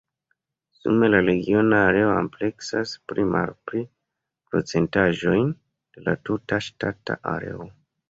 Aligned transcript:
Sume 0.77 1.09
la 1.15 1.19
regiona 1.25 1.81
areo 1.89 2.07
ampleksas 2.21 2.95
pli-malpli 3.11 3.85
procentaĵojn 4.49 5.57
de 5.63 6.11
la 6.11 6.21
tuta 6.31 6.65
ŝtata 6.71 7.25
areo. 7.39 7.75